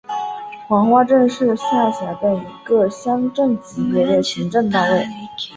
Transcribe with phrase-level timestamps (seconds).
[0.67, 3.83] 黄花镇是下辖的一个乡镇级
[4.23, 5.05] 行政单位。